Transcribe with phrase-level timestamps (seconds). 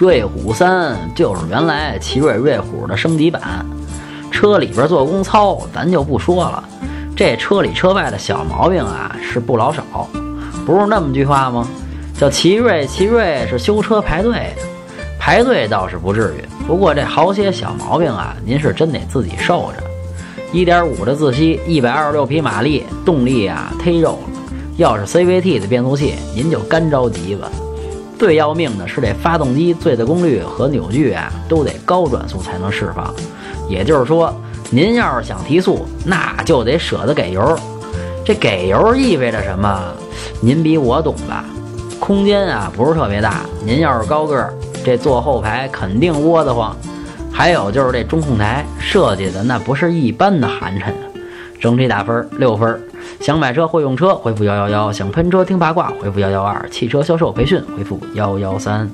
[0.00, 3.42] 瑞虎三就是原来奇瑞瑞虎的升级版，
[4.30, 6.64] 车里边做工糙，咱就不说了。
[7.14, 9.82] 这车里车外的小毛病啊是不老少，
[10.64, 11.68] 不是那么句话吗？
[12.18, 14.62] 叫奇瑞，奇瑞是修车排队的，
[15.18, 19.84] 排队倒是不至于，不过这好些小毛病啊，您是真得自己受着。
[20.50, 24.40] 一点五的自吸，一百二十六匹马力，动力啊忒肉了。
[24.78, 27.50] 要是 CVT 的变速器，您就干着急吧。
[28.20, 33.14] 最要命的是这发动机最大功率和扭矩啊，都得高转速才能释放。
[33.66, 34.30] 也就是说，
[34.68, 37.58] 您要是想提速，那就得舍得给油。
[38.22, 39.82] 这给油意味着什么？
[40.42, 41.46] 您比我懂吧？
[41.98, 44.52] 空间啊不是特别大，您要是高个儿，
[44.84, 46.76] 这坐后排肯定窝得慌。
[47.32, 50.92] 还有就是这中控台设计的那不是一般的寒碜！
[51.60, 52.82] 整体打分六分。
[53.20, 58.90] 想买车会用车，回复幺幺幺；想喷车听八卦，回复幺幺二；汽车销售培训，回复幺幺三。